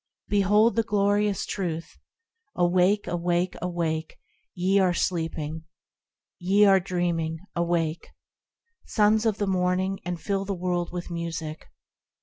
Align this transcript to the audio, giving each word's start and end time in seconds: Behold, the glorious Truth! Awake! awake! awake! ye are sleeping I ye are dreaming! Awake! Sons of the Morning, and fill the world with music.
Behold, 0.29 0.75
the 0.75 0.81
glorious 0.81 1.45
Truth! 1.45 1.99
Awake! 2.55 3.05
awake! 3.05 3.53
awake! 3.61 4.17
ye 4.55 4.79
are 4.79 4.95
sleeping 4.95 5.61
I 5.61 5.65
ye 6.39 6.65
are 6.65 6.79
dreaming! 6.79 7.37
Awake! 7.55 8.07
Sons 8.83 9.27
of 9.27 9.37
the 9.37 9.45
Morning, 9.45 9.99
and 10.03 10.19
fill 10.19 10.43
the 10.43 10.55
world 10.55 10.91
with 10.91 11.11
music. 11.11 11.67